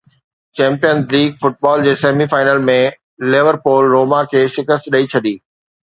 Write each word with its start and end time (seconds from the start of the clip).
champions 0.59 1.03
league 1.15 1.35
football 1.43 1.83
جي 1.87 1.93
semi 2.05 2.27
final 2.33 2.63
۾ 2.71 2.77
Liverpool 3.35 3.91
Roma 3.97 4.23
کي 4.33 4.43
شڪست 4.57 4.93
ڏئي 4.97 5.13
ڇڏي 5.15 5.37